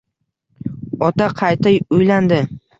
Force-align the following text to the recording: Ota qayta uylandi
Ota 1.09 1.29
qayta 1.43 1.77
uylandi 1.99 2.45